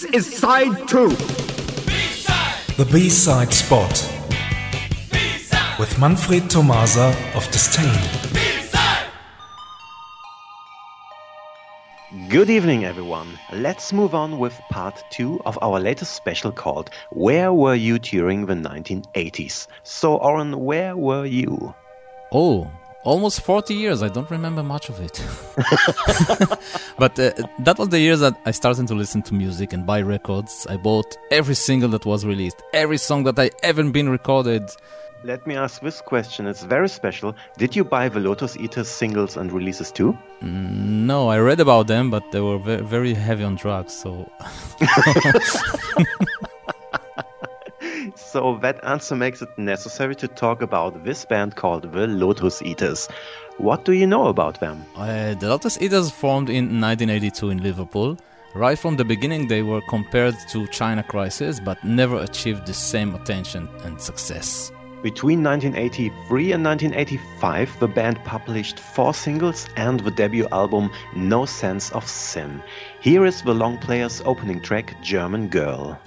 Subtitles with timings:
[0.00, 1.10] This is side two.
[2.78, 3.92] The B-side spot
[5.78, 8.00] with Manfred Tomasa of Disdain.
[12.30, 13.38] Good evening, everyone.
[13.52, 18.46] Let's move on with part two of our latest special called Where Were You During
[18.46, 19.66] the 1980s?
[19.82, 21.74] So, Oren, where were you?
[22.32, 22.70] Oh,
[23.04, 24.02] almost 40 years.
[24.02, 25.24] I don't remember much of it.
[26.98, 30.02] but uh, that was the year that I started to listen to music and buy
[30.02, 30.66] records.
[30.68, 34.70] I bought every single that was released, every song that I ever been recorded.
[35.22, 36.46] Let me ask this question.
[36.46, 37.36] It's very special.
[37.58, 40.16] Did you buy the Lotus Eaters singles and releases too?
[40.42, 44.30] Mm, no, I read about them, but they were very, very heavy on drugs, so.
[48.32, 53.08] so that answer makes it necessary to talk about this band called the Lotus Eaters.
[53.58, 54.84] What do you know about them?
[54.96, 58.16] Uh, the Lotus Eaters formed in 1982 in Liverpool.
[58.54, 63.14] Right from the beginning, they were compared to China Crisis, but never achieved the same
[63.14, 64.72] attention and success.
[65.02, 71.90] Between 1983 and 1985, the band published four singles and the debut album No Sense
[71.92, 72.62] of Sin.
[73.00, 75.98] Here is the long player's opening track, German Girl.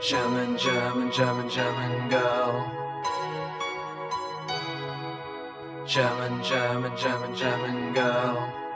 [0.00, 2.70] German, German, German, German girl.
[5.86, 8.67] German, German, German, German girl.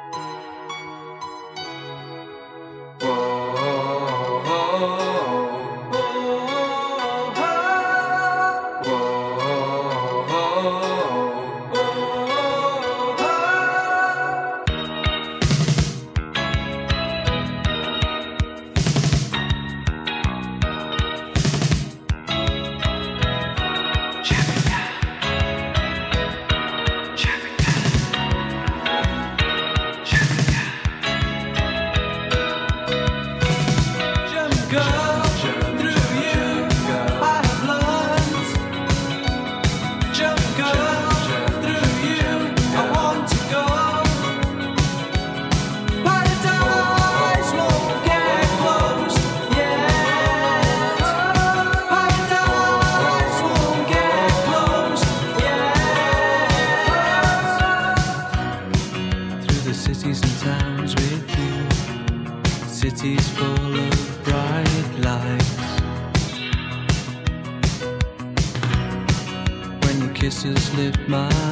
[70.72, 71.51] slip my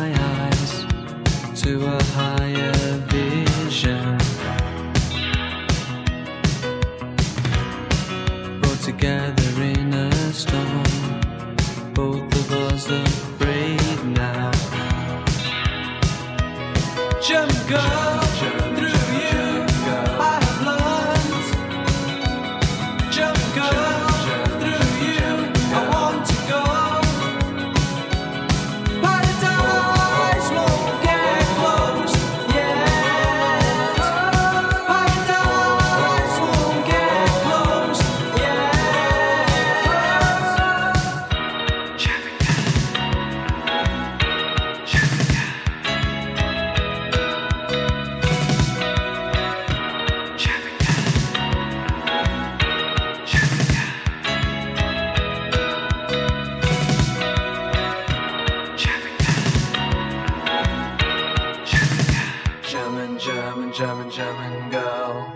[63.40, 65.32] German, German, German girl.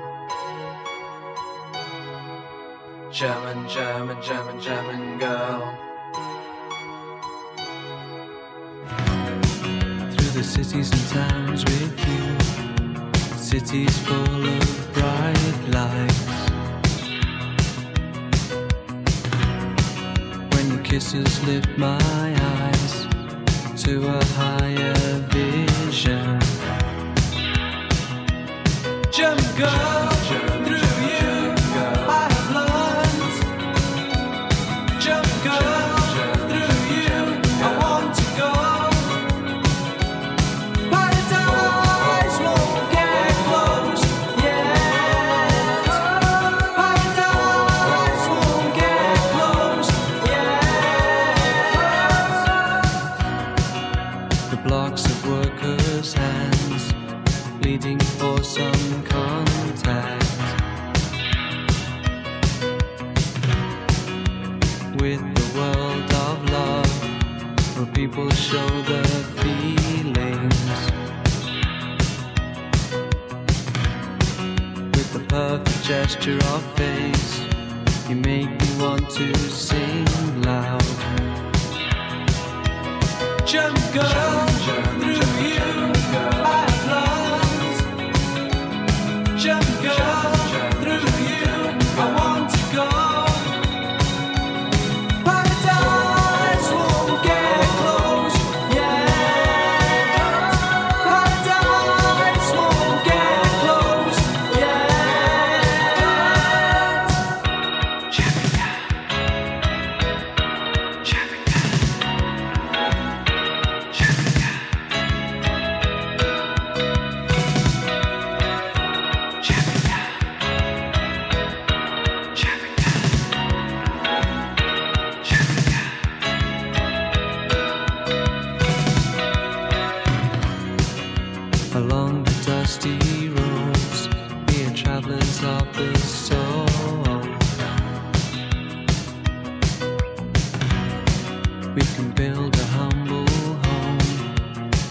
[3.11, 5.61] German, German, German, German girl.
[10.13, 16.51] Through the cities and towns with you, cities full of bright lights.
[20.55, 23.07] When your kisses lift my eyes
[23.85, 24.94] to a higher
[29.57, 30.04] girl.
[68.15, 69.05] People show their
[69.43, 70.81] feelings
[74.95, 77.41] with the perfect gesture of face.
[78.09, 80.07] You make me want to sing
[80.43, 80.81] loud.
[83.45, 85.24] Jump, girl, through you,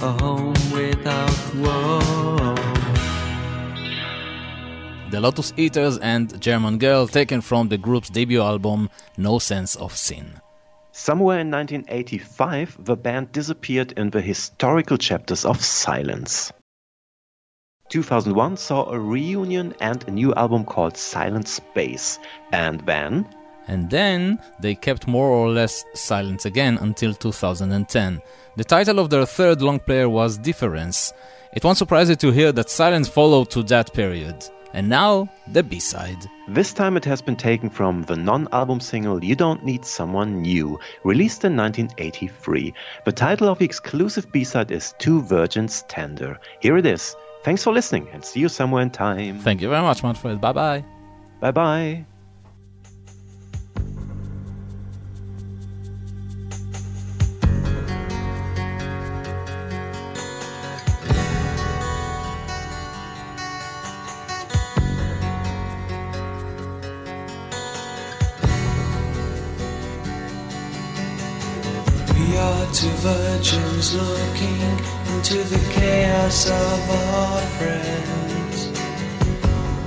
[0.03, 2.55] a home without woe.
[5.11, 9.95] The Lotus Eaters and German Girl, taken from the group's debut album No Sense of
[9.95, 10.41] Sin.
[10.91, 16.51] Somewhere in 1985, the band disappeared in the historical chapters of silence.
[17.87, 22.19] 2001 saw a reunion and a new album called Silent Space.
[22.51, 23.25] And then,
[23.67, 28.21] And then they kept more or less silent again until 2010.
[28.57, 31.13] The title of their third long player was Difference.
[31.53, 34.43] It won't surprise you to hear that silence followed to that period.
[34.73, 36.17] And now, the B side.
[36.47, 40.41] this time it has been taken from the non album single You Don't Need Someone
[40.41, 42.73] New, released in 1983.
[43.05, 46.39] The title of the exclusive B side is Two Virgins Tender.
[46.59, 47.15] Here it is.
[47.43, 49.39] Thanks for listening and see you somewhere in time.
[49.39, 50.41] Thank you very much, Manfred.
[50.41, 50.83] Bye bye.
[51.39, 52.05] Bye bye.
[72.73, 74.59] Two virgins looking
[75.13, 78.67] into the chaos of our friends.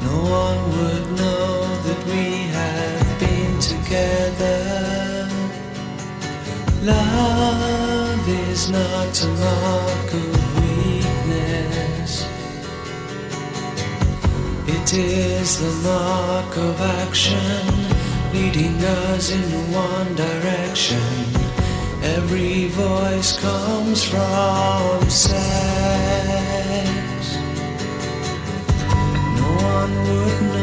[0.05, 5.29] No one would know that we have been together.
[6.83, 12.25] Love is not a mark of weakness.
[14.69, 17.67] It is the mark of action,
[18.33, 21.46] leading us in one direction.
[22.15, 25.37] Every voice comes from sex.
[29.39, 30.56] No one would know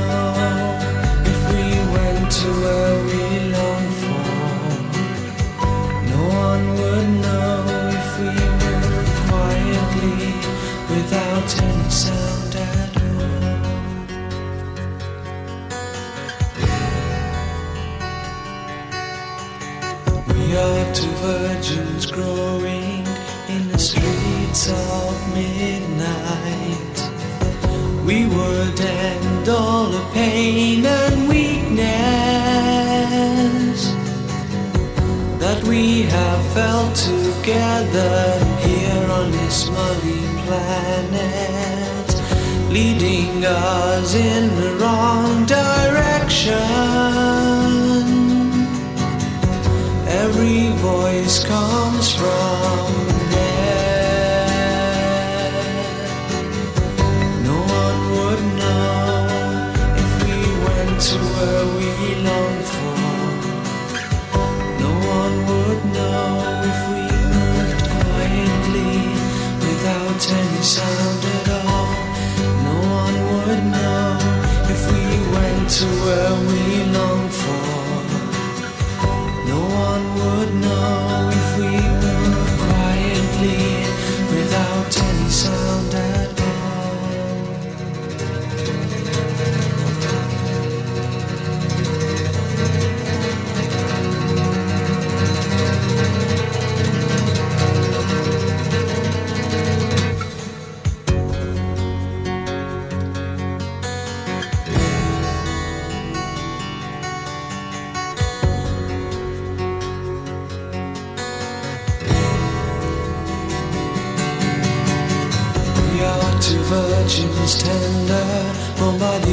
[21.63, 23.07] virgins growing
[23.48, 26.97] in the streets of midnight.
[28.06, 31.88] We would end all the pain and weakness
[35.40, 42.16] that we have felt together here on this muddy planet,
[42.71, 47.63] leading us in the wrong direction.
[50.23, 53.03] Every voice comes from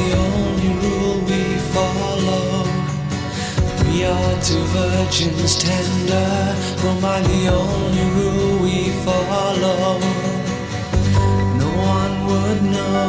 [0.01, 1.43] the only rule we
[1.75, 2.65] follow.
[3.85, 6.31] We are two virgins tender,
[6.81, 9.99] born by the only rule we follow.
[11.63, 13.09] No one would know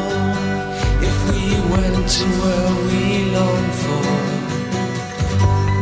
[1.10, 1.44] if we
[1.74, 3.02] went to where we
[3.36, 4.08] long for.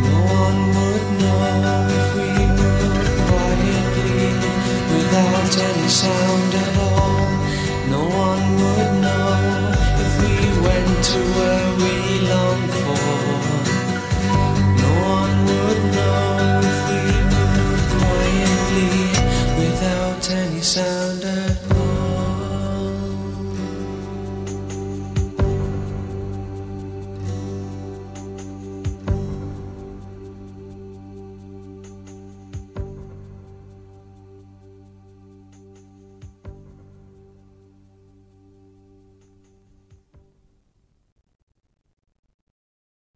[0.10, 1.42] No one would know
[2.00, 4.28] if we moved quietly
[4.94, 6.79] without any sound.